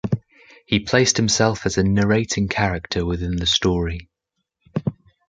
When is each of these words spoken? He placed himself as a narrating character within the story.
He 0.65 0.79
placed 0.79 1.17
himself 1.17 1.63
as 1.67 1.77
a 1.77 1.83
narrating 1.83 2.47
character 2.47 3.05
within 3.05 3.35
the 3.35 3.45
story. 3.45 4.09